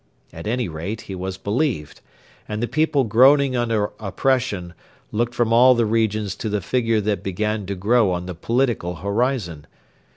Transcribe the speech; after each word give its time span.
At 0.33 0.47
any 0.47 0.67
rate 0.67 1.01
he 1.01 1.13
was 1.13 1.37
believed, 1.37 2.01
and 2.49 2.59
the 2.63 2.67
people 2.67 3.03
groaning 3.03 3.55
under 3.55 3.91
oppression 3.99 4.73
looked 5.11 5.35
from 5.35 5.53
all 5.53 5.75
the 5.75 5.85
regions 5.85 6.35
to 6.37 6.49
the 6.49 6.59
figure 6.59 7.01
that 7.01 7.21
began 7.21 7.67
to 7.67 7.75
grow 7.75 8.09
on 8.09 8.25
the 8.25 8.33
political 8.33 8.95
horizon. 8.95 9.67